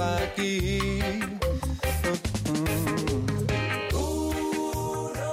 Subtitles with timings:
[0.00, 0.78] aquí.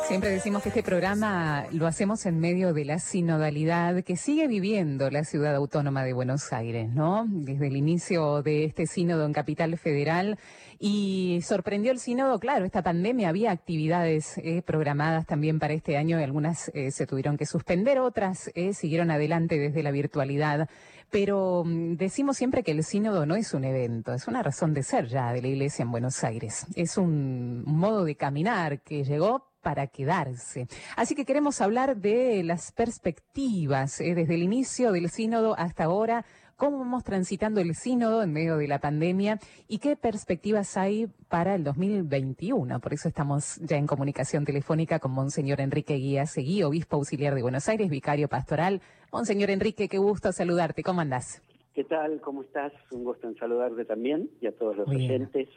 [0.07, 5.09] Siempre decimos que este programa lo hacemos en medio de la sinodalidad que sigue viviendo
[5.09, 7.25] la ciudad autónoma de Buenos Aires, ¿no?
[7.27, 10.37] Desde el inicio de este sínodo en Capital Federal
[10.79, 16.19] y sorprendió el sínodo, claro, esta pandemia había actividades eh, programadas también para este año
[16.19, 20.69] y algunas eh, se tuvieron que suspender, otras eh, siguieron adelante desde la virtualidad,
[21.15, 24.83] pero mm, decimos siempre que el sínodo no es un evento, es una razón de
[24.83, 29.49] ser ya de la iglesia en Buenos Aires, es un modo de caminar que llegó
[29.61, 30.67] para quedarse.
[30.97, 36.25] Así que queremos hablar de las perspectivas eh, desde el inicio del sínodo hasta ahora,
[36.57, 41.55] cómo vamos transitando el sínodo en medio de la pandemia y qué perspectivas hay para
[41.55, 42.79] el 2021.
[42.79, 47.41] Por eso estamos ya en comunicación telefónica con Monseñor Enrique Guía Seguí, obispo auxiliar de
[47.41, 48.81] Buenos Aires, vicario pastoral.
[49.15, 50.83] Monseñor Enrique, qué gusto saludarte.
[50.83, 51.41] ¿Cómo andás?
[51.73, 52.19] ¿Qué tal?
[52.19, 52.73] ¿Cómo estás?
[52.91, 55.47] Un gusto en saludarte también y a todos los oyentes.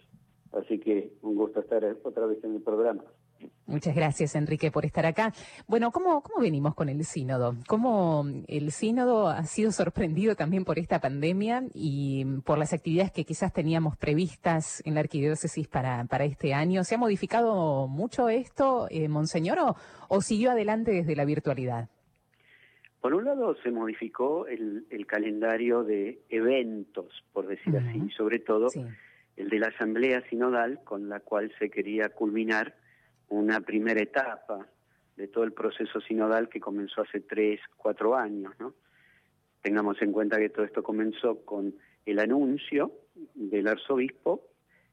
[0.53, 3.03] Así que un gusto estar otra vez en el programa.
[3.67, 5.34] Muchas gracias, Enrique, por estar acá.
[5.67, 7.56] Bueno, ¿cómo, ¿cómo venimos con el sínodo?
[7.67, 13.25] ¿Cómo el sínodo ha sido sorprendido también por esta pandemia y por las actividades que
[13.25, 16.84] quizás teníamos previstas en la arquidiócesis para, para este año?
[16.84, 19.59] ¿Se ha modificado mucho esto, eh, Monseñor,
[20.09, 21.89] o, siguió adelante desde la virtualidad?
[23.00, 28.68] Por un lado, se modificó el, calendario de eventos, por decir así, sobre todo
[29.36, 32.74] el de la Asamblea Sinodal, con la cual se quería culminar
[33.28, 34.66] una primera etapa
[35.16, 38.74] de todo el proceso sinodal que comenzó hace tres, cuatro años, ¿no?
[39.62, 41.74] Tengamos en cuenta que todo esto comenzó con
[42.06, 42.92] el anuncio
[43.34, 44.44] del arzobispo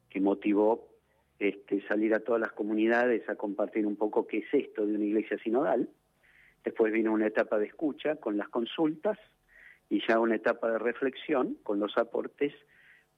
[0.10, 0.90] que motivó
[1.40, 5.06] este, salir a todas las comunidades a compartir un poco qué es esto de una
[5.06, 5.90] iglesia sinodal.
[6.66, 9.20] Después vino una etapa de escucha con las consultas
[9.88, 12.54] y ya una etapa de reflexión con los aportes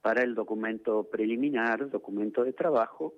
[0.02, 3.14] para el documento preliminar, documento de trabajo,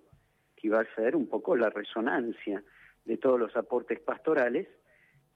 [0.56, 2.64] que iba a ser un poco la resonancia
[3.06, 4.68] de todos los aportes pastorales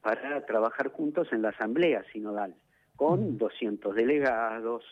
[0.02, 2.56] para trabajar juntos en la asamblea sinodal,
[2.96, 4.84] con 200 delegados,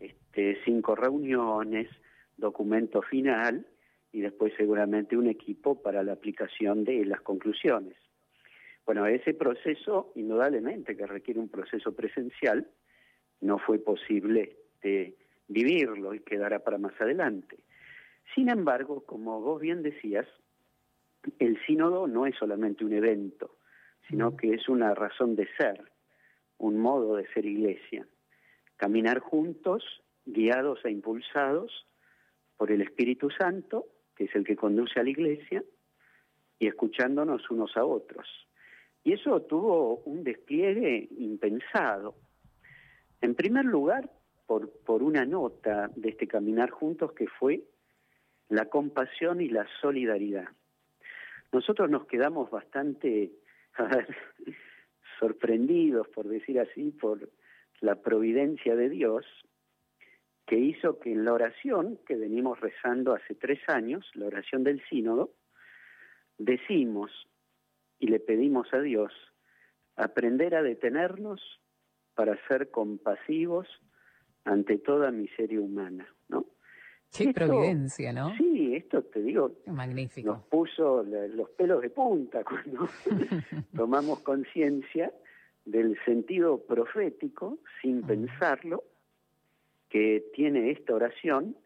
[0.00, 1.90] este, cinco reuniones,
[2.36, 3.66] documento final
[4.10, 7.96] y después seguramente un equipo para la aplicación de las conclusiones.
[8.86, 12.68] Bueno, ese proceso, indudablemente que requiere un proceso presencial,
[13.40, 15.16] no fue posible de
[15.48, 17.64] vivirlo y quedará para más adelante.
[18.34, 20.26] Sin embargo, como vos bien decías,
[21.38, 23.56] el sínodo no es solamente un evento,
[24.08, 25.82] sino que es una razón de ser,
[26.58, 28.06] un modo de ser iglesia.
[28.76, 31.86] Caminar juntos, guiados e impulsados
[32.56, 35.64] por el Espíritu Santo, que es el que conduce a la iglesia,
[36.58, 38.28] y escuchándonos unos a otros.
[39.04, 42.14] Y eso tuvo un despliegue impensado.
[43.20, 44.10] En primer lugar,
[44.46, 47.62] por, por una nota de este caminar juntos que fue
[48.48, 50.48] la compasión y la solidaridad.
[51.52, 53.32] Nosotros nos quedamos bastante
[55.20, 57.30] sorprendidos, por decir así, por
[57.80, 59.26] la providencia de Dios,
[60.46, 64.82] que hizo que en la oración que venimos rezando hace tres años, la oración del
[64.88, 65.30] sínodo,
[66.38, 67.10] decimos
[67.98, 69.12] y le pedimos a Dios
[69.96, 71.40] aprender a detenernos
[72.14, 73.66] para ser compasivos
[74.44, 76.46] ante toda miseria humana, ¿no?
[77.16, 78.36] Qué providencia, ¿no?
[78.36, 80.32] Sí, esto te digo, magnífico.
[80.32, 82.88] Nos puso los pelos de punta cuando
[83.76, 85.12] tomamos conciencia
[85.64, 88.82] del sentido profético, sin pensarlo,
[89.88, 91.56] que tiene esta oración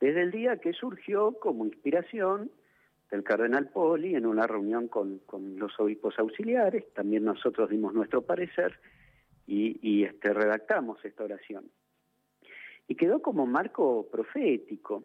[0.00, 2.50] desde el día que surgió como inspiración
[3.10, 8.22] del cardenal Poli en una reunión con, con los obispos auxiliares, también nosotros dimos nuestro
[8.22, 8.78] parecer
[9.46, 11.70] y, y este, redactamos esta oración.
[12.88, 15.04] Y quedó como marco profético.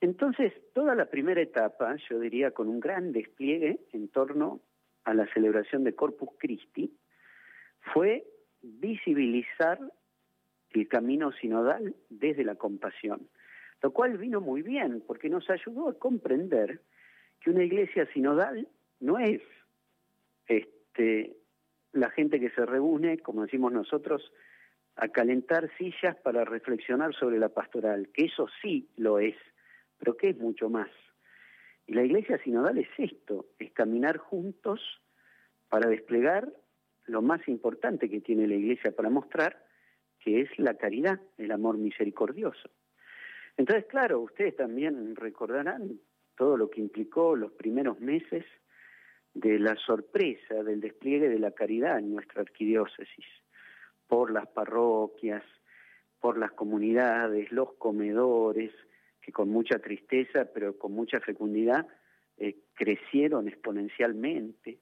[0.00, 4.60] Entonces, toda la primera etapa, yo diría, con un gran despliegue en torno
[5.04, 6.92] a la celebración de Corpus Christi,
[7.92, 8.26] fue
[8.62, 9.78] visibilizar
[10.70, 13.28] el camino sinodal desde la compasión,
[13.84, 16.80] lo cual vino muy bien porque nos ayudó a comprender
[17.38, 18.66] que una iglesia sinodal
[19.00, 19.42] no es
[20.46, 21.36] este,
[21.92, 24.32] la gente que se reúne, como decimos nosotros,
[24.96, 29.36] a calentar sillas para reflexionar sobre la pastoral, que eso sí lo es,
[29.98, 30.88] pero que es mucho más.
[31.86, 34.80] Y la iglesia sinodal es esto, es caminar juntos
[35.68, 36.50] para desplegar
[37.04, 39.62] lo más importante que tiene la iglesia para mostrar,
[40.20, 42.70] que es la caridad, el amor misericordioso.
[43.56, 46.00] Entonces, claro, ustedes también recordarán
[46.36, 48.44] todo lo que implicó los primeros meses
[49.34, 53.26] de la sorpresa del despliegue de la caridad en nuestra arquidiócesis
[54.06, 55.42] por las parroquias,
[56.20, 58.72] por las comunidades, los comedores,
[59.20, 61.86] que con mucha tristeza, pero con mucha fecundidad,
[62.36, 64.78] eh, crecieron exponencialmente,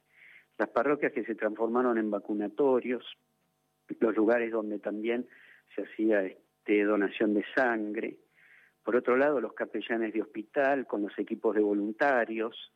[0.59, 3.05] las parroquias que se transformaron en vacunatorios,
[4.01, 5.27] los lugares donde también
[5.75, 8.17] se hacía este, donación de sangre,
[8.83, 12.73] por otro lado los capellanes de hospital con los equipos de voluntarios,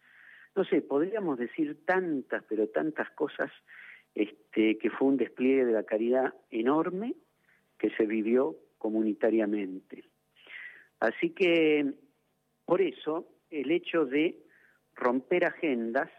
[0.55, 3.51] no sé, podríamos decir tantas, pero tantas cosas,
[4.15, 7.15] este, que fue un despliegue de la caridad enorme
[7.79, 10.05] que se vivió comunitariamente.
[10.99, 11.93] Así que,
[12.65, 14.43] por eso, el hecho de
[14.95, 16.11] romper agendas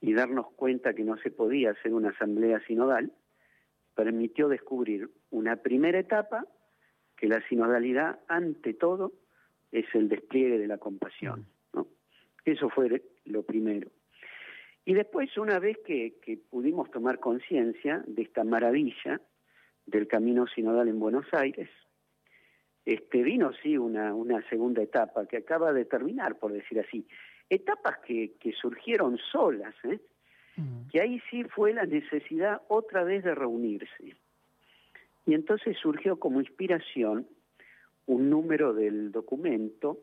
[0.00, 3.12] y darnos cuenta que no se podía hacer una asamblea sinodal,
[3.94, 6.46] permitió descubrir una primera etapa,
[7.22, 9.12] que la sinodalidad, ante todo,
[9.70, 11.46] es el despliegue de la compasión.
[11.72, 11.86] ¿no?
[12.44, 13.88] Eso fue lo primero.
[14.84, 19.20] Y después, una vez que, que pudimos tomar conciencia de esta maravilla
[19.86, 21.70] del camino sinodal en Buenos Aires,
[22.84, 27.06] este, vino sí una, una segunda etapa que acaba de terminar, por decir así.
[27.48, 30.00] Etapas que, que surgieron solas, ¿eh?
[30.56, 30.88] Mm.
[30.90, 34.16] que ahí sí fue la necesidad otra vez de reunirse.
[35.26, 37.26] Y entonces surgió como inspiración
[38.06, 39.98] un número del documento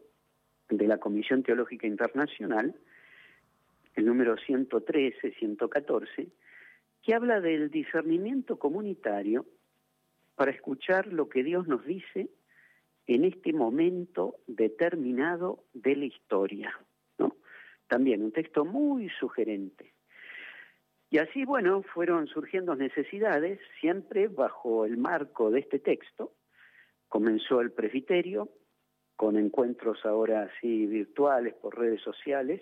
[0.69, 2.75] de la Comisión Teológica Internacional,
[3.95, 6.27] el número 113, 114,
[7.01, 9.45] que habla del discernimiento comunitario
[10.35, 12.29] para escuchar lo que Dios nos dice
[13.07, 16.79] en este momento determinado de la historia.
[17.87, 19.93] También un texto muy sugerente.
[21.09, 26.33] Y así, bueno, fueron surgiendo necesidades, siempre bajo el marco de este texto.
[27.07, 28.49] Comenzó el presbiterio,
[29.15, 32.61] con encuentros ahora así virtuales por redes sociales,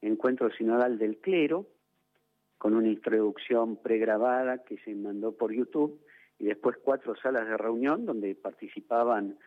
[0.00, 1.66] encuentro sinodal del clero,
[2.58, 6.04] con una introducción pregrabada que se mandó por YouTube,
[6.38, 9.38] y después cuatro salas de reunión donde participaban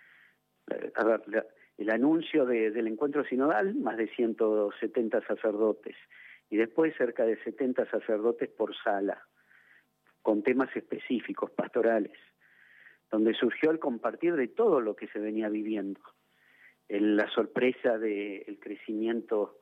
[0.72, 1.48] eh, a ver,
[1.78, 5.96] el anuncio del encuentro sinodal, más de 170 sacerdotes,
[6.54, 9.26] y después cerca de 70 sacerdotes por sala,
[10.22, 12.16] con temas específicos, pastorales,
[13.10, 16.00] donde surgió el compartir de todo lo que se venía viviendo,
[16.90, 19.62] la sorpresa del crecimiento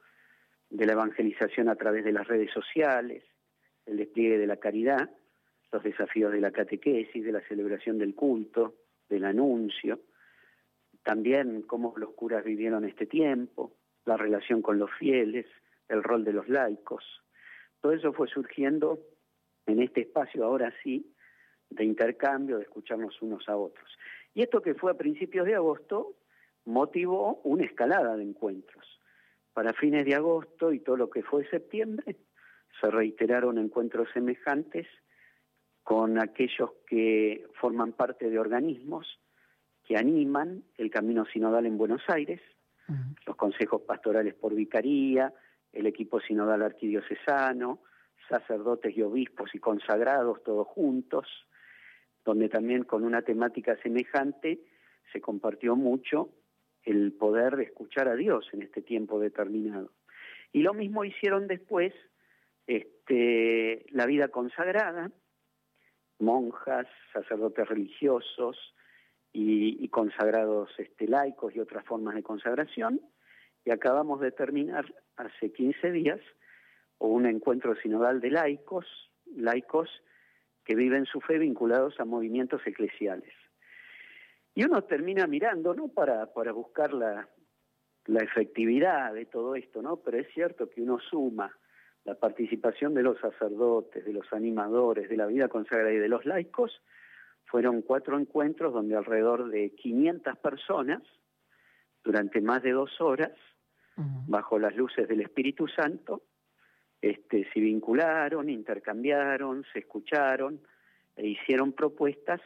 [0.70, 3.24] de la evangelización a través de las redes sociales,
[3.86, 5.10] el despliegue de la caridad,
[5.72, 8.76] los desafíos de la catequesis, de la celebración del culto,
[9.08, 10.02] del anuncio,
[11.04, 15.46] también cómo los curas vivieron este tiempo, la relación con los fieles,
[15.92, 17.04] el rol de los laicos.
[17.82, 19.00] Todo eso fue surgiendo
[19.66, 21.14] en este espacio ahora sí
[21.70, 23.90] de intercambio, de escucharnos unos a otros.
[24.34, 26.16] Y esto que fue a principios de agosto
[26.66, 28.86] motivó una escalada de encuentros.
[29.54, 32.18] Para fines de agosto y todo lo que fue septiembre,
[32.80, 34.88] se reiteraron encuentros semejantes
[35.84, 39.20] con aquellos que forman parte de organismos
[39.84, 42.40] que animan el camino sinodal en Buenos Aires,
[43.26, 45.34] los consejos pastorales por vicaría,
[45.74, 47.80] el equipo sinodal arquidiocesano,
[48.30, 51.28] sacerdotes y obispos y consagrados todos juntos,
[52.24, 54.60] donde también con una temática semejante
[55.12, 56.30] se compartió mucho
[56.84, 59.92] el poder escuchar a Dios en este tiempo determinado.
[60.52, 61.94] Y lo mismo hicieron después
[62.68, 65.12] este, la vida consagrada,
[66.20, 68.58] monjas, sacerdotes religiosos,
[69.34, 73.02] y, consagrados este, laicos y otras formas de consagración.
[73.64, 74.86] Y acabamos de terminar
[75.18, 76.20] hace 15 días
[77.00, 78.86] un encuentro sinodal de laicos,
[79.36, 79.90] laicos
[80.64, 83.34] que viven su fe vinculados a movimientos eclesiales.
[84.54, 85.88] Y uno termina mirando, ¿no?
[85.88, 87.28] Para, para buscar la,
[88.06, 89.98] la efectividad de todo esto, ¿no?
[89.98, 91.58] Pero es cierto que uno suma
[92.04, 96.26] la participación de los sacerdotes, de los animadores, de la vida consagrada y de los
[96.26, 96.82] laicos,
[97.46, 101.02] fueron cuatro encuentros donde alrededor de 500 personas,
[102.04, 103.32] durante más de dos horas,
[104.28, 106.24] bajo las luces del Espíritu Santo,
[107.02, 110.62] este, se vincularon, intercambiaron, se escucharon
[111.16, 112.42] e hicieron propuestas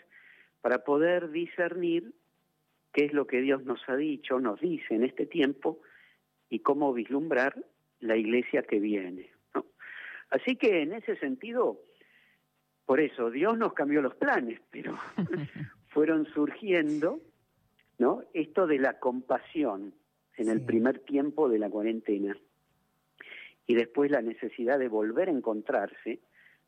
[0.62, 2.14] para poder discernir
[2.94, 5.82] qué es lo que Dios nos ha dicho, nos dice en este tiempo
[6.50, 7.56] y cómo vislumbrar
[8.00, 9.32] la iglesia que viene.
[10.30, 11.82] Así que en ese sentido,
[12.86, 14.98] por eso, Dios nos cambió los planes, pero
[15.88, 17.20] fueron surgiendo,
[17.98, 18.24] ¿no?
[18.34, 19.94] Esto de la compasión
[20.38, 22.38] en el primer tiempo de la cuarentena
[23.68, 26.20] y después la necesidad de volver a encontrarse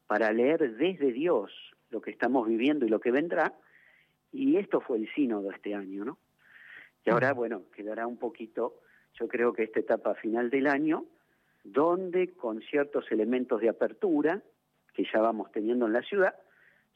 [0.08, 1.52] para leer desde Dios
[1.90, 3.54] lo que estamos viviendo y lo que vendrá,
[4.32, 6.18] y esto fue el sínodo este año, ¿no?
[7.06, 8.82] Y ahora, bueno, quedará un poquito,
[9.14, 11.06] yo creo que esta etapa final del año,
[11.64, 14.42] donde con ciertos elementos de apertura,
[14.94, 16.36] que ya vamos teniendo en la ciudad,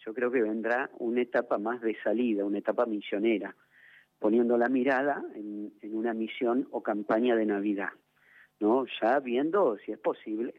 [0.06, 3.56] yo creo que vendrá una etapa más de salida, una etapa misionera,
[4.22, 7.90] poniendo la mirada en, una misión o campaña de Navidad,
[8.60, 8.86] ¿no?
[9.02, 10.54] Ya viendo si es posible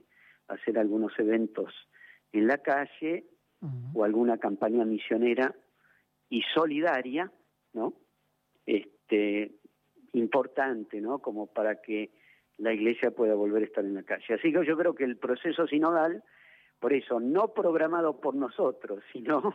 [0.48, 1.72] hacer algunos eventos
[2.32, 3.24] en la calle
[3.94, 5.54] o alguna campaña misionera
[6.28, 7.30] y solidaria,
[7.72, 7.94] ¿no?
[8.66, 9.52] Este,
[10.12, 11.20] importante, ¿no?
[11.20, 12.10] Como para que
[12.58, 14.34] la iglesia pueda volver a estar en la calle.
[14.34, 16.24] Así que yo creo que el proceso sinodal,
[16.80, 19.54] por eso, no programado por nosotros, sino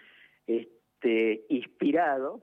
[0.46, 2.42] este, inspirado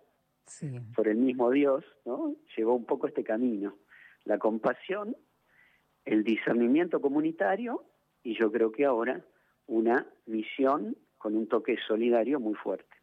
[0.96, 2.36] por el mismo Dios, ¿no?
[2.56, 3.78] Llevó un poco este camino.
[4.26, 5.16] La compasión,
[6.06, 7.84] el discernimiento comunitario
[8.24, 9.26] y yo creo que ahora
[9.68, 12.99] una misión con un toque solidario muy fuerte.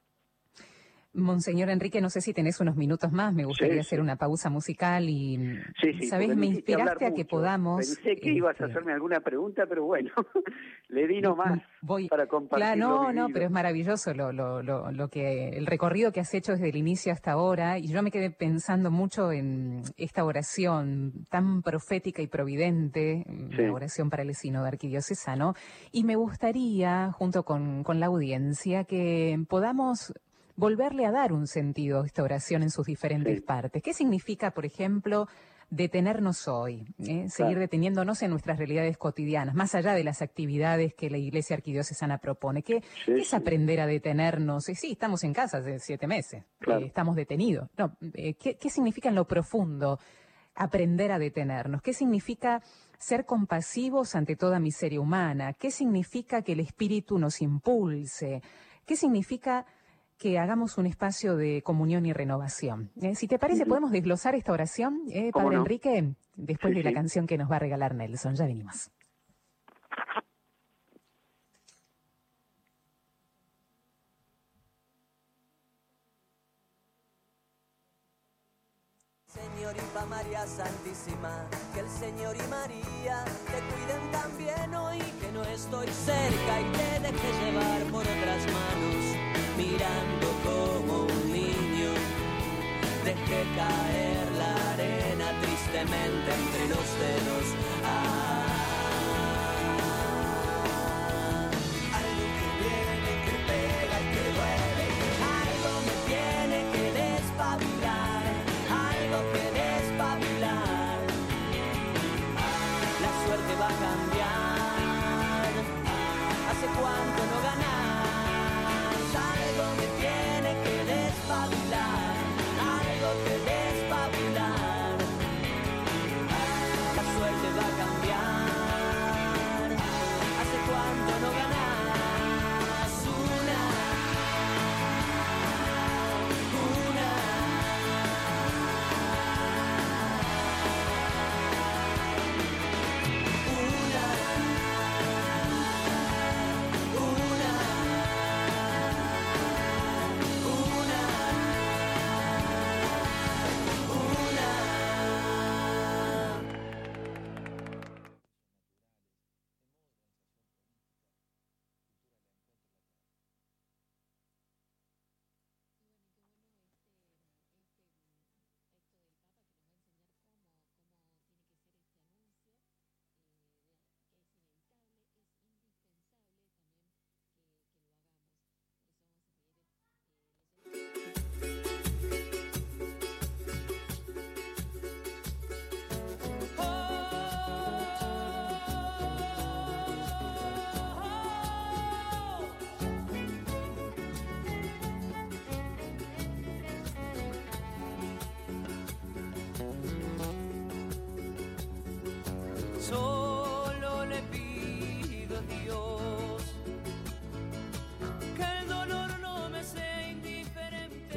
[1.16, 5.08] Monseñor Enrique, no sé si tenés unos minutos más, me gustaría hacer una pausa musical
[5.08, 5.58] y,
[6.08, 6.36] ¿sabes?
[6.36, 7.78] Me inspiraste a que podamos...
[7.78, 10.10] Pensé que ibas a este, hacerme alguna pregunta, pero bueno,
[10.88, 12.64] le di nomás voy, para compartir.
[12.64, 16.32] Claro, no, no, pero es maravilloso lo, lo, lo, lo, que, el recorrido que has
[16.34, 21.26] hecho desde el inicio hasta ahora y yo me quedé pensando mucho en esta oración
[21.30, 25.54] tan profética y providente, la oración para el sínodo arquidiocesano,
[25.92, 30.12] y me gustaría, junto con, con la audiencia, que podamos
[30.56, 33.82] volverle a dar un sentido a esta oración en sus diferentes partes.
[33.82, 35.28] ¿Qué significa, por ejemplo,
[35.70, 37.28] detenernos hoy, eh?
[37.28, 42.18] seguir deteniéndonos en nuestras realidades cotidianas, más allá de las actividades que la Iglesia Arquidiocesana
[42.18, 42.62] propone.
[42.62, 44.64] ¿Qué, es aprender a detenernos?
[44.64, 47.68] sí, estamos en casa hace siete meses, eh, estamos detenidos.
[47.76, 49.98] No, eh, ¿qué, ¿Qué significa en lo profundo
[50.54, 51.82] aprender a detenernos?
[51.82, 52.62] ¿Qué significa
[52.98, 55.52] ser compasivos ante toda miseria humana?
[55.52, 58.40] ¿Qué significa que el Espíritu nos impulse?
[58.86, 59.66] ¿Qué significa
[60.18, 62.90] que hagamos un espacio de comunión y renovación.
[63.00, 67.26] Eh, si te parece, podemos desglosar esta oración, eh, Padre Enrique, después de la canción
[67.26, 68.34] que nos va a regalar Nelson.
[68.34, 68.90] Ya venimos.
[79.26, 85.88] Señorita María Santísima, que el Señor y María te cuiden también hoy, que no estoy
[85.88, 89.05] cerca y te deje llevar por otras manos
[89.56, 91.90] mirando como un niño.
[93.04, 97.46] Dejé caer la arena tristemente entre los dedos.
[97.84, 98.25] Ah,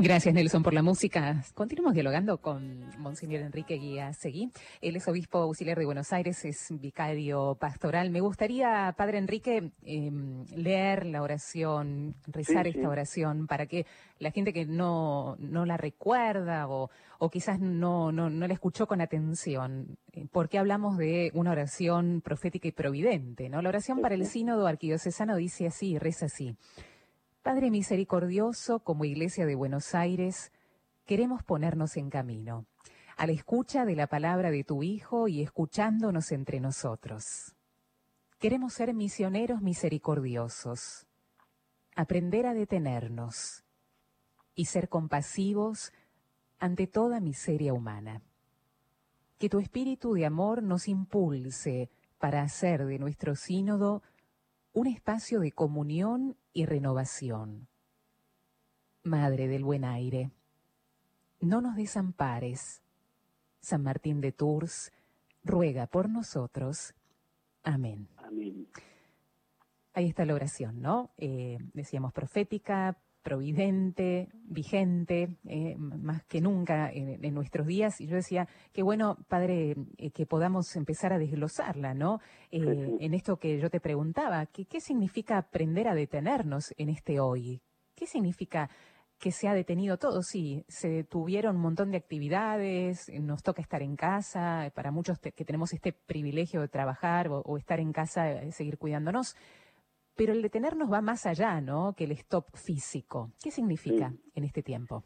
[0.01, 1.43] Gracias, Nelson, por la música.
[1.53, 4.49] Continuamos dialogando con Monseñor Enrique Guía Seguí.
[4.79, 8.09] Él es obispo auxiliar de Buenos Aires, es vicario pastoral.
[8.09, 13.85] Me gustaría, Padre Enrique, em, leer la oración, rezar esta oración para que
[14.19, 18.87] la gente que no, no la recuerda o, o quizás no, no, no la escuchó
[18.87, 23.61] con atención, eh, porque hablamos de una oración profética y providente, ¿no?
[23.61, 26.55] La oración para el sínodo arquidiocesano dice así, reza así.
[27.41, 30.51] Padre misericordioso, como Iglesia de Buenos Aires,
[31.05, 32.65] queremos ponernos en camino,
[33.15, 37.55] a la escucha de la palabra de tu Hijo y escuchándonos entre nosotros.
[38.39, 41.08] Queremos ser misioneros misericordiosos,
[41.96, 43.63] aprender a detenernos
[44.53, 45.93] y ser compasivos
[46.60, 48.22] ante toda miseria humana.
[49.38, 54.03] Que tu espíritu de amor nos impulse para hacer de nuestro sínodo
[54.73, 57.67] un espacio de comunión y renovación.
[59.03, 60.31] Madre del buen aire,
[61.39, 62.81] no nos desampares.
[63.61, 64.91] San Martín de Tours
[65.43, 66.93] ruega por nosotros.
[67.63, 68.07] Amén.
[68.17, 68.67] Amén.
[69.93, 71.11] Ahí está la oración, ¿no?
[71.17, 78.01] Eh, decíamos profética, providente, vigente, eh, más que nunca en, nuestros días.
[78.01, 82.19] Y yo decía, qué bueno, Padre, eh, que podamos empezar a desglosarla, ¿no?
[82.51, 87.61] En esto que yo te preguntaba, ¿qué significa aprender a detenernos en este hoy?
[87.95, 88.69] ¿Qué significa
[89.19, 93.81] que se ha detenido todo, sí, se tuvieron un montón de actividades, nos toca estar
[93.81, 98.51] en casa, para muchos que tenemos este privilegio de trabajar o, estar en casa, eh,
[98.53, 99.35] seguir cuidándonos,
[100.19, 101.93] pero el detenernos va más allá, ¿no?
[101.95, 103.31] Que el stop físico.
[103.41, 105.05] ¿Qué significa en este tiempo?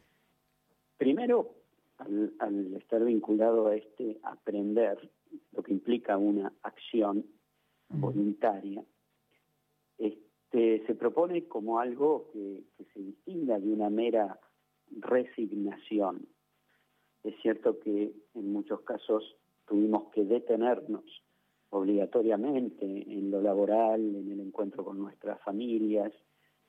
[0.96, 1.54] Primero,
[1.98, 5.08] al, estar vinculado a este aprender,
[5.52, 7.24] lo que implica una acción
[7.90, 8.84] voluntaria,
[10.50, 14.40] se propone como algo que, se distinga de una mera
[14.98, 16.26] resignación.
[17.22, 21.04] Es cierto que en muchos casos tuvimos que detenernos
[21.74, 26.12] obligatoriamente en lo laboral, en el encuentro con nuestras familias,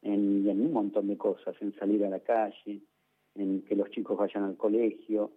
[0.01, 2.81] en, un montón de cosas, en salir a la calle,
[3.35, 5.31] en que los chicos vayan al colegio.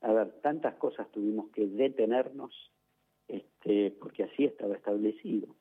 [0.00, 2.52] A ver, tantas cosas tuvimos que detenernos
[3.28, 5.54] este, porque así estaba establecido.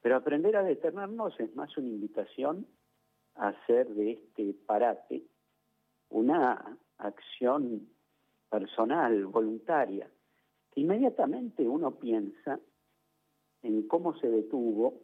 [0.00, 2.66] Pero aprender a detenernos es más una invitación
[3.34, 5.22] a hacer de este parate
[6.10, 7.88] una acción
[8.50, 10.10] personal, voluntaria,
[10.74, 12.58] inmediatamente uno piensa
[13.62, 15.00] en cómo se detuvo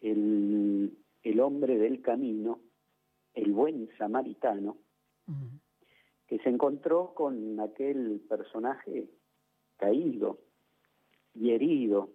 [0.00, 0.96] el,
[1.40, 2.60] hombre del camino,
[3.34, 4.76] el buen samaritano,
[6.26, 9.08] que se encontró con aquel personaje
[9.76, 10.38] caído
[11.34, 12.10] y herido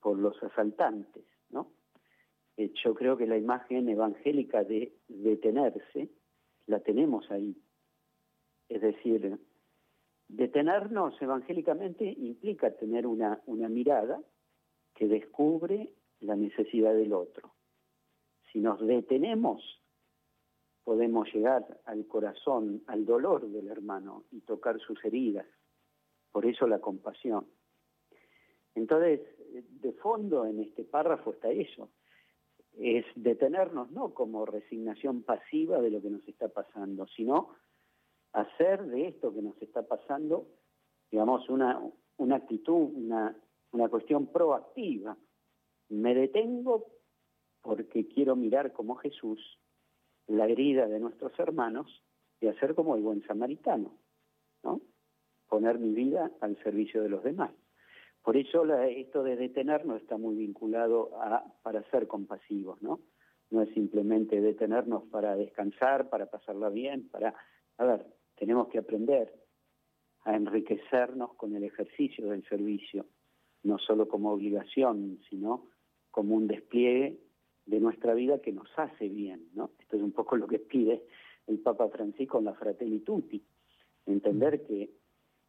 [0.00, 1.70] por los asaltantes, ¿no?
[2.56, 6.08] Eh, yo creo que la imagen evangélica de detenerse
[6.66, 7.56] la tenemos ahí.
[8.68, 9.38] Es decir,
[10.28, 14.20] detenernos evangélicamente implica tener una, mirada
[14.94, 17.54] que descubre la necesidad del otro.
[18.52, 19.62] Si nos detenemos,
[20.84, 25.46] podemos llegar al corazón, al dolor del hermano y tocar sus heridas.
[26.30, 27.46] Por eso la compasión.
[28.74, 29.20] Entonces,
[29.80, 31.90] de fondo en este párrafo está eso,
[32.78, 37.54] es detenernos no como resignación pasiva de lo que nos está pasando, sino
[38.32, 40.46] hacer de esto que nos está pasando,
[41.10, 41.80] digamos, una,
[42.16, 43.36] una actitud, una,
[43.72, 45.16] una cuestión proactiva.
[45.88, 46.86] Me detengo
[47.62, 49.58] porque quiero mirar como Jesús
[50.26, 52.02] la herida de nuestros hermanos
[52.40, 53.96] y hacer como el buen samaritano,
[54.62, 54.80] ¿no?
[55.48, 57.50] Poner mi vida al servicio de los demás.
[58.22, 63.00] Por eso esto de detenernos está muy vinculado a para ser compasivos, ¿no?
[63.50, 67.34] No es simplemente detenernos para descansar, para pasarla bien, para...
[67.78, 68.06] A ver,
[68.38, 69.32] tenemos que aprender
[70.22, 73.06] a enriquecernos con el ejercicio del servicio,
[73.62, 75.66] no solo como obligación, sino
[76.10, 77.18] como un despliegue
[77.66, 79.48] de nuestra vida que nos hace bien.
[79.78, 81.04] Esto es un poco lo que pide
[81.46, 83.42] el Papa Francisco en la Fratelli Tutti,
[84.06, 84.90] entender que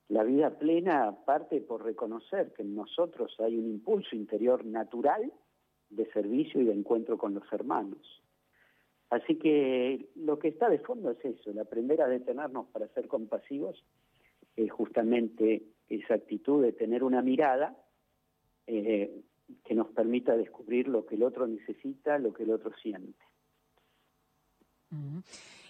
[0.10, 5.32] la vida plena parte por reconocer que en nosotros hay un impulso interior natural
[5.89, 8.21] de servicio y de encuentro con los hermanos.
[9.10, 13.08] Así que lo que está de fondo es eso, el aprender a detenernos para ser
[13.08, 13.84] compasivos,
[14.56, 17.76] es justamente esa actitud de tener una mirada
[18.67, 19.24] eh,
[19.65, 23.17] que nos permita descubrir lo que el otro necesita, lo que el otro siente.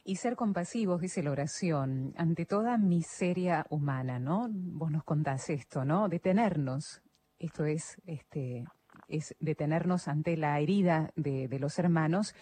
[0.03, 4.47] Y ser compasivos, dice la oración, ante toda miseria humana, ¿no?
[4.49, 6.09] Vos nos contás esto, ¿no?
[6.09, 7.01] Detenernos,
[7.37, 8.65] esto es, este,
[9.07, 12.33] es detenernos ante la herida de los hermanos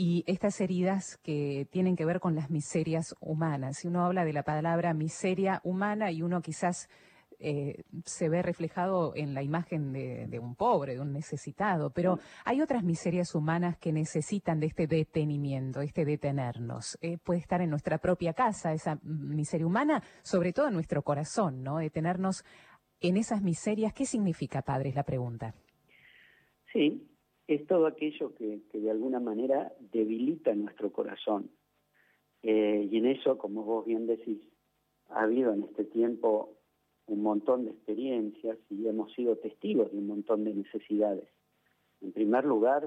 [0.00, 3.78] y estas heridas que tienen que ver con las miserias humanas.
[3.78, 6.88] Si uno habla de la palabra miseria humana y uno quizás
[7.40, 12.62] eh, se ve reflejado en la imagen de, un pobre, de un necesitado, pero hay
[12.62, 16.96] otras miserias humanas que necesitan de este detenimiento, este detenernos.
[17.00, 21.64] Eh, puede estar en nuestra propia casa esa miseria humana, sobre todo en nuestro corazón,
[21.64, 21.78] ¿no?
[21.78, 22.44] Detenernos
[23.00, 23.92] en esas miserias.
[23.92, 24.90] ¿Qué significa, padre?
[24.90, 25.56] Es la pregunta.
[26.72, 27.17] Sí,
[27.48, 31.50] es todo aquello que, de alguna manera debilita nuestro corazón.
[32.42, 34.38] Eh, y en eso, como vos bien decís,
[35.08, 36.58] ha habido en este tiempo
[37.06, 41.26] un montón de experiencias y hemos sido testigos de un montón de necesidades.
[42.02, 42.86] En primer lugar,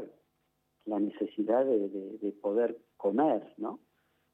[0.86, 3.80] la necesidad de, poder comer, ¿no?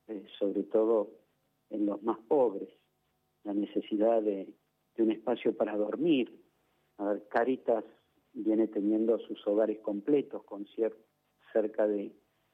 [0.08, 1.10] Eh, sobre todo
[1.70, 2.70] en los más pobres,
[3.44, 4.54] la necesidad de,
[4.98, 6.38] un espacio para dormir.
[6.98, 7.86] A ver, Caritas
[8.44, 10.68] viene teniendo sus hogares completos con
[11.52, 12.14] cerca de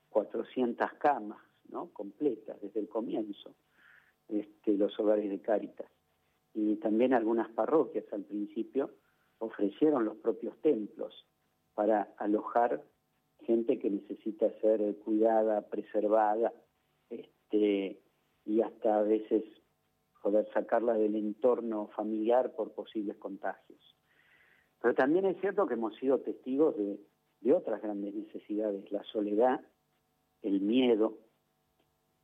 [0.10, 1.90] 400 camas, ¿no?
[1.92, 3.56] Completas desde el comienzo,
[4.30, 5.90] este, los hogares de Caritas.
[6.54, 8.92] Y también algunas parroquias al principio
[9.40, 11.28] ofrecieron los propios templos
[11.74, 12.84] para alojar
[13.42, 16.54] gente que necesita ser cuidada, preservada,
[17.10, 18.00] este,
[18.46, 19.44] y hasta a veces
[20.22, 23.93] poder sacarla del entorno familiar por posibles contagios.
[24.84, 29.62] Pero también es cierto que hemos sido testigos de, otras grandes necesidades, la soledad,
[30.42, 31.20] el miedo,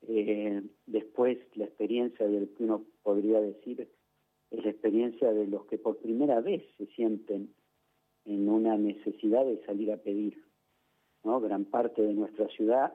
[0.02, 3.89] eh, después la experiencia del que uno podría decir
[4.52, 7.54] es la experiencia de los que por primera vez se sienten
[8.26, 10.43] en una necesidad de salir a pedir.
[11.24, 11.39] ¿no?
[11.39, 12.93] Gran parte de nuestra ciudad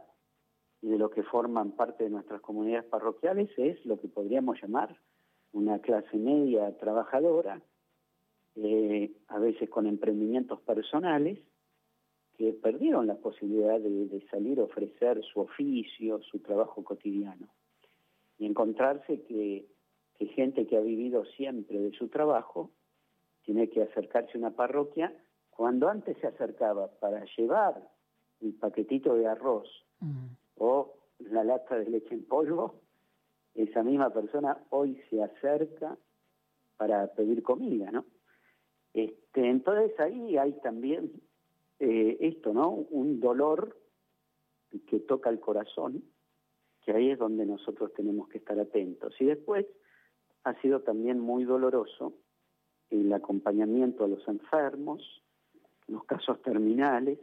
[0.82, 4.94] y de lo que forman parte de nuestras comunidades parroquiales es lo que podríamos llamar
[5.52, 7.62] una clase media trabajadora,
[8.56, 11.38] eh, a veces con emprendimientos personales,
[12.36, 17.48] que perdieron la posibilidad de, salir a ofrecer su oficio, su trabajo cotidiano,
[18.38, 19.66] y encontrarse que,
[20.18, 22.70] que gente que ha vivido siempre de su trabajo
[23.44, 25.12] tiene que acercarse a una parroquia
[25.50, 27.88] cuando antes se acercaba para llevar
[28.40, 29.68] el paquetito de arroz
[30.00, 30.26] mm.
[30.56, 32.80] o la lata de leche en polvo,
[33.54, 35.96] esa misma persona hoy se acerca
[36.76, 38.04] para pedir comida, ¿no?
[38.94, 41.10] Este, entonces ahí hay también
[41.80, 42.70] eh, esto, ¿no?
[42.70, 43.76] Un dolor
[44.86, 46.04] que toca el corazón,
[46.82, 49.14] que ahí es donde nosotros tenemos que estar atentos.
[49.20, 49.66] Y después
[50.44, 52.14] ha sido también muy doloroso
[52.90, 55.22] el acompañamiento a los enfermos,
[55.88, 57.18] los casos terminales,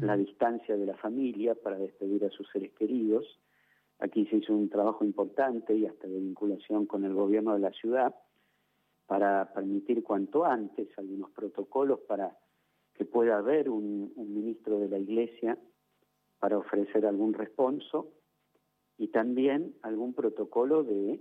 [0.00, 3.38] la distancia de la familia para despedir a sus seres queridos.
[4.00, 7.70] Aquí se hizo un trabajo importante y hasta de vinculación con el gobierno de la
[7.70, 8.14] ciudad
[9.06, 12.36] para permitir cuanto antes algunos protocolos para
[12.94, 15.58] que pueda haber un, ministro de la Iglesia
[16.38, 18.12] para ofrecer algún responso
[18.98, 21.20] y también algún protocolo de,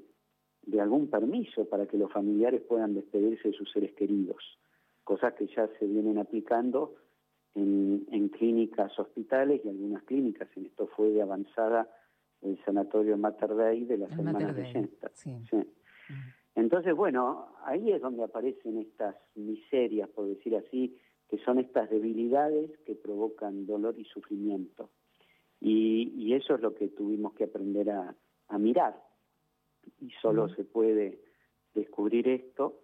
[0.63, 4.60] de algún permiso para que los familiares puedan despedirse de sus seres queridos,
[5.04, 6.95] cosas que ya se vienen aplicando
[7.56, 10.50] en, clínicas hospitales y algunas clínicas.
[10.56, 11.89] En esto fue de avanzada
[12.41, 14.89] el sanatorio Mater Dei de la semana de
[15.50, 15.58] Sí.
[16.56, 20.98] Entonces, bueno, ahí es donde aparecen estas miserias, por decir así,
[21.30, 24.89] que son estas debilidades que provocan dolor y sufrimiento.
[25.62, 28.15] Y, eso es lo que tuvimos que aprender a,
[28.58, 28.96] mirar.
[30.00, 31.20] Y solo se puede
[31.74, 32.82] descubrir esto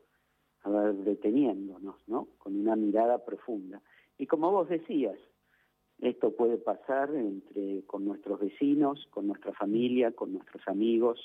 [0.63, 2.27] a ver, deteniéndonos, ¿no?
[2.37, 3.81] Con una mirada profunda.
[4.17, 5.17] Y como vos decías,
[5.99, 11.19] esto puede pasar entre con nuestros vecinos, con nuestra familia, con nuestros amigos.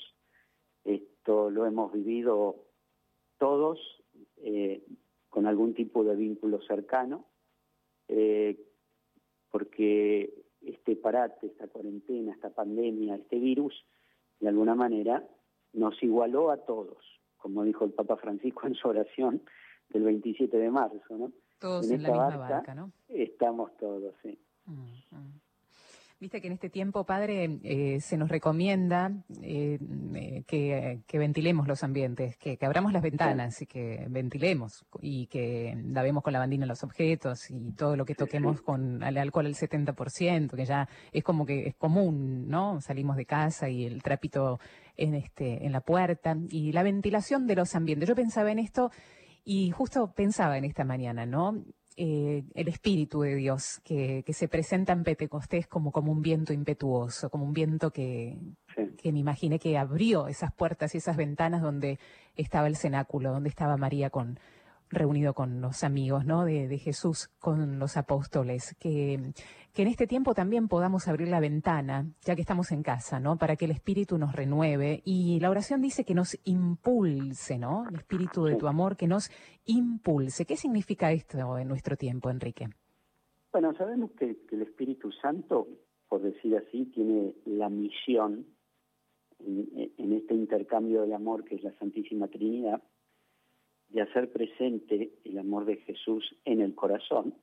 [0.87, 2.63] Esto lo hemos vivido
[3.37, 3.77] todos
[4.37, 4.81] eh,
[5.29, 7.25] con algún tipo de vínculo cercano,
[8.07, 8.57] eh,
[9.51, 13.85] porque este parate, esta cuarentena, esta pandemia, este virus,
[14.39, 15.27] de alguna manera
[15.73, 16.97] nos igualó a todos,
[17.35, 19.41] como dijo el Papa Francisco en su oración
[19.89, 21.33] del 27 de marzo, ¿no?
[21.59, 22.91] Todos en, la misma barca, ¿no?
[23.09, 24.39] Estamos todos, sí.
[24.65, 25.41] Mm, mm.
[26.19, 29.11] Viste que en este tiempo, padre, eh, se nos recomienda
[29.43, 29.77] eh,
[30.45, 36.33] que, ventilemos los ambientes, que, abramos las ventanas y que ventilemos y que lavemos con
[36.33, 40.87] lavandina los objetos y todo lo que toquemos con el alcohol al 70%, que ya
[41.11, 42.81] es como que es común, ¿no?
[42.81, 44.59] Salimos de casa y el trapito
[44.95, 48.07] en, este, en la puerta y la ventilación de los ambientes.
[48.07, 48.91] Yo pensaba en esto
[49.43, 51.63] y justo pensaba en esta mañana, ¿no?
[51.99, 57.31] Eh, el Espíritu de Dios que, se presenta en Pentecostés como, como un viento impetuoso,
[57.31, 58.37] como un viento que,
[59.01, 61.97] que me imaginé que abrió esas puertas y esas ventanas donde
[62.35, 64.39] estaba el cenáculo, donde estaba María con,
[64.89, 66.45] reunido con los amigos ¿no?
[66.45, 69.33] de, Jesús, con los apóstoles, que,
[69.73, 73.37] que, en este tiempo también podamos abrir la ventana, ya que estamos en casa, ¿no?
[73.37, 75.01] para que el Espíritu nos renueve.
[75.05, 77.87] Y la oración dice que nos impulse, ¿no?
[77.89, 79.29] El Espíritu de tu amor, que nos
[79.65, 80.45] impulse.
[80.45, 82.67] ¿Qué significa esto en nuestro tiempo, Enrique?
[83.51, 85.67] Bueno, sabemos que, el Espíritu Santo,
[86.07, 88.45] por decir así, tiene la misión
[89.39, 92.81] en, en este intercambio del amor que es la Santísima Trinidad,
[93.89, 97.33] de hacer presente el amor de Jesús en el corazón,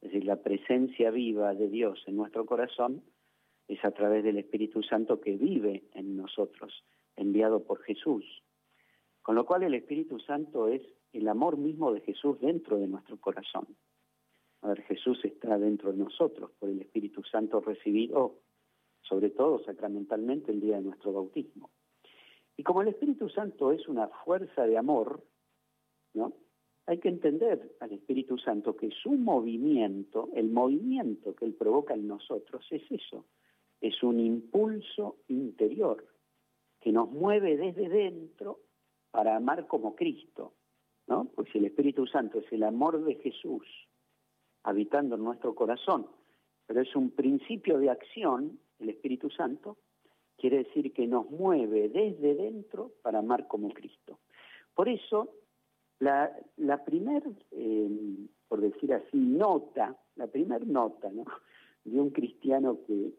[0.00, 3.02] es decir, la presencia viva de Dios en nuestro corazón
[3.66, 6.84] es a través del Espíritu Santo que vive en nosotros,
[7.16, 8.24] enviado por Jesús.
[9.22, 13.20] Con lo cual el Espíritu Santo es el amor mismo de Jesús dentro de nuestro
[13.20, 13.66] corazón.
[14.62, 18.36] A ver, Jesús está dentro de nosotros por el Espíritu Santo recibido,
[19.02, 21.70] sobre todo sacramentalmente, el día de nuestro bautismo.
[22.56, 25.22] Y como el Espíritu Santo es una fuerza de amor,
[26.14, 26.32] ¿no?
[26.86, 32.08] Hay que entender al Espíritu Santo que su movimiento, el movimiento que él provoca en
[32.08, 33.26] nosotros es eso,
[33.80, 36.06] es un impulso interior
[36.80, 38.60] que nos mueve desde dentro
[39.10, 40.54] para amar como Cristo,
[41.06, 41.26] ¿no?
[41.34, 43.66] Pues el Espíritu Santo es el amor de Jesús
[44.62, 46.06] habitando en nuestro corazón,
[46.66, 49.78] pero es un principio de acción, el Espíritu Santo,
[50.36, 54.20] quiere decir que nos mueve desde dentro para amar como Cristo.
[54.74, 55.32] Por eso,
[56.00, 57.88] la, la primer, eh,
[58.48, 61.24] por decir así, nota, la primer nota ¿no?
[61.84, 63.12] de un cristiano que,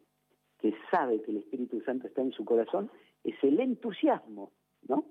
[0.60, 2.90] que sabe que el Espíritu Santo está en su corazón
[3.24, 4.52] es el entusiasmo,
[4.88, 5.06] ¿no?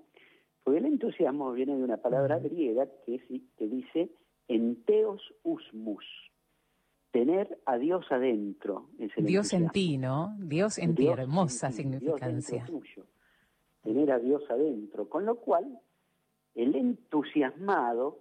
[0.63, 3.21] Porque el entusiasmo viene de una palabra griega que,
[3.55, 4.09] que dice
[4.47, 6.05] enteos usmus,
[7.11, 8.89] tener a Dios adentro.
[9.17, 10.35] Dios en ti, ¿no?
[10.39, 12.65] Dios en ti, hermosa significancia.
[13.83, 15.79] tener a Dios adentro, con lo cual
[16.59, 18.19] el entusiasmado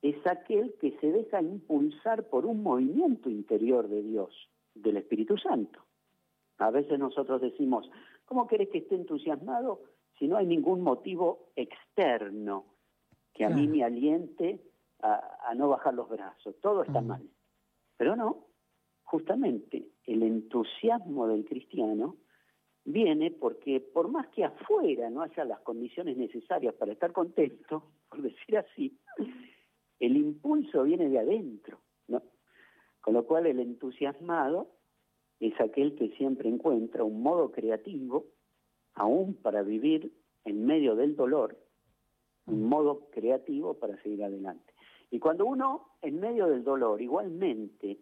[0.00, 5.84] es aquel que se deja impulsar por un movimiento interior de Dios, del Espíritu Santo.
[6.56, 7.90] A veces nosotros decimos,
[8.24, 9.82] ¿cómo querés que esté entusiasmado
[10.18, 12.64] si no hay ningún motivo externo
[13.34, 14.60] que a mí me aliente
[15.02, 16.56] a, no bajar los brazos?
[16.62, 17.28] Todo está mal.
[17.98, 18.46] Pero no,
[19.04, 22.16] justamente el entusiasmo del cristiano
[22.84, 28.22] viene porque por más que afuera no haya las condiciones necesarias para estar contento, por
[28.22, 28.98] decir así,
[29.98, 32.22] el impulso viene de adentro, ¿no?
[33.00, 34.68] Con lo cual el entusiasmado
[35.40, 38.26] es aquel que siempre encuentra un modo creativo,
[38.94, 40.12] aún para vivir
[40.44, 41.56] en medio del dolor,
[42.46, 44.74] un modo creativo para seguir adelante.
[45.10, 47.98] Y cuando uno, en medio del dolor, igualmente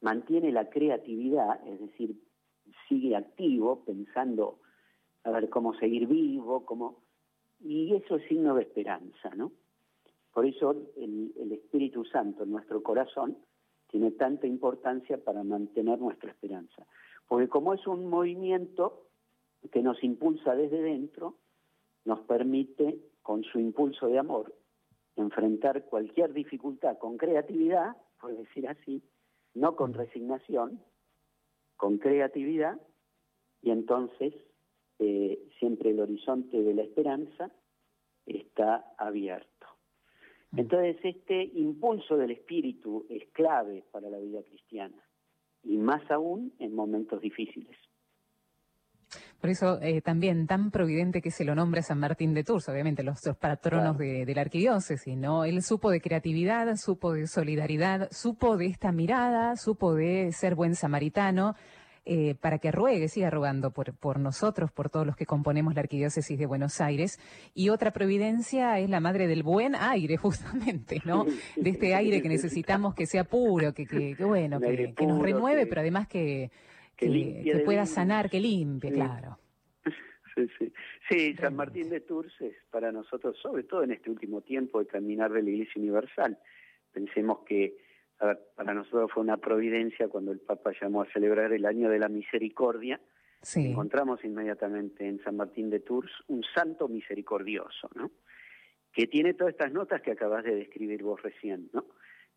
[0.00, 2.20] mantiene la creatividad, es decir,
[2.88, 4.58] sigue activo, pensando
[5.24, 7.02] a ver cómo seguir vivo, cómo...
[7.60, 9.52] y eso es signo de esperanza, ¿no?
[10.32, 13.38] Por eso el, el Espíritu Santo en nuestro corazón
[13.88, 16.84] tiene tanta importancia para mantener nuestra esperanza.
[17.28, 19.06] Porque como es un movimiento
[19.70, 21.36] que nos impulsa desde dentro,
[22.04, 24.54] nos permite, con su impulso de amor,
[25.16, 29.02] enfrentar cualquier dificultad con creatividad, por decir así,
[29.54, 30.80] no con resignación,
[31.76, 32.80] con creatividad,
[33.62, 34.34] y entonces
[34.98, 37.50] eh, siempre el horizonte de la esperanza
[38.26, 39.66] está abierto.
[40.52, 40.60] Mm.
[40.60, 45.02] Entonces este impulso del espíritu es clave para la vida cristiana
[45.62, 47.76] y más aún en momentos difíciles.
[49.44, 53.02] Por eso eh, también tan providente que se lo nombra San Martín de Tours, obviamente
[53.02, 55.44] los, patronos de, la arquidiócesis, ¿no?
[55.44, 60.74] Él supo de creatividad, supo de solidaridad, supo de esta mirada, supo de ser buen
[60.74, 61.56] samaritano,
[62.06, 65.82] eh, para que ruegue, siga rogando por, por nosotros, por todos los que componemos la
[65.82, 67.20] Arquidiócesis de Buenos Aires.
[67.52, 71.26] Y otra providencia es la madre del buen aire, justamente, ¿no?
[71.54, 75.82] De este aire que necesitamos que sea puro, que, que, bueno, que, nos renueve, pero
[75.82, 76.50] además que,
[76.96, 79.38] que, pueda sanar, que limpie, claro.
[80.34, 80.72] Sí, sí.
[81.08, 84.86] sí, San Martín de Tours es para nosotros, sobre todo en este último tiempo de
[84.86, 86.36] caminar de la Iglesia Universal.
[86.92, 87.76] Pensemos que
[88.56, 92.08] para nosotros fue una providencia cuando el Papa llamó a celebrar el año de la
[92.08, 93.00] misericordia.
[93.54, 98.10] Encontramos inmediatamente en San Martín de Tours un santo misericordioso, ¿no?
[98.92, 101.84] Que tiene todas estas notas que acabas de describir vos recién, ¿no?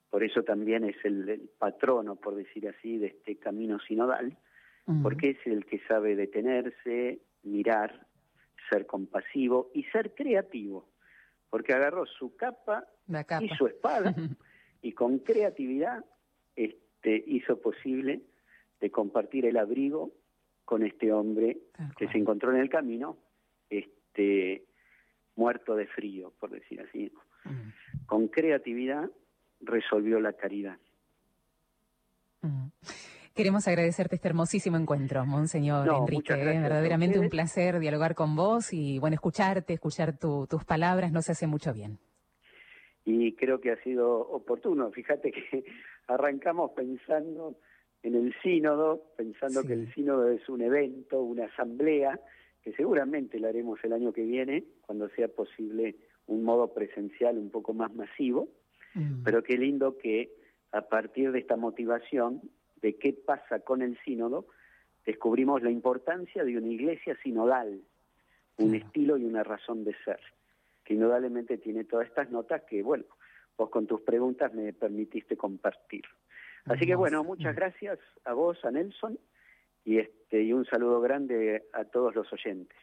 [0.10, 4.38] Por eso también es el, patrono, por decir así, de este camino sinodal,
[5.04, 8.08] porque es el que sabe detenerse, mirar,
[8.70, 10.90] ser compasivo y ser creativo,
[11.50, 12.88] porque agarró su capa.
[13.42, 14.16] y su espada
[14.82, 16.06] y con creatividad
[16.56, 18.22] este, hizo posible
[18.80, 20.12] de compartir el abrigo
[20.66, 21.60] con este hombre
[21.98, 23.18] que se encontró en el camino,
[23.70, 24.66] este,
[25.36, 27.12] muerto de frío, por decir así.
[27.46, 28.06] Mm.
[28.06, 29.10] Con creatividad
[29.62, 30.78] resolvió la caridad.
[32.42, 32.68] Mm.
[33.38, 36.34] Queremos agradecerte este hermosísimo encuentro, Monseñor Enrique.
[36.34, 36.60] ¿eh?
[36.60, 41.72] verdaderamente un placer dialogar con vos y bueno, escucharte, escuchar tus palabras nos hace mucho
[41.72, 42.00] bien
[43.08, 44.92] y creo que ha sido oportuno.
[44.92, 45.64] Fíjate que
[46.08, 47.56] arrancamos pensando
[48.04, 52.20] en el sínodo, pensando que el sínodo es un evento, una asamblea,
[52.62, 55.96] que seguramente la haremos el año que viene, cuando sea posible
[56.26, 58.50] un modo presencial un poco más masivo,
[58.94, 59.24] mm.
[59.24, 60.30] pero qué lindo que
[60.74, 62.42] a partir de esta motivación
[62.82, 64.48] de qué pasa con el sínodo,
[65.06, 67.82] descubrimos la importancia de una iglesia sinodal,
[68.58, 70.20] un estilo y una razón de ser
[70.84, 73.04] que indudablemente tiene todas estas notas que, bueno,
[73.58, 76.06] vos con tus preguntas me permitiste compartir.
[76.66, 79.20] Así que bueno, muchas gracias a vos, a Nelson,
[79.84, 82.78] y, este, y un saludo grande a todos los oyentes.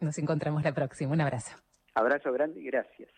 [0.00, 1.12] Nos encontramos la próxima.
[1.12, 1.56] Un abrazo.
[1.94, 3.10] Abrazo grande y gracias.